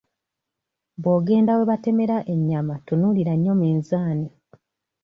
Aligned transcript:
Bw'ogenda 1.01 1.51
we 1.57 1.63
batemera 1.71 2.17
ennyama 2.33 2.75
tunuulira 2.85 3.33
nnyo 3.35 3.53
minzaani. 3.61 4.27